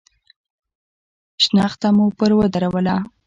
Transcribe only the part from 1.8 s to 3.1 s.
مو پر ودروله.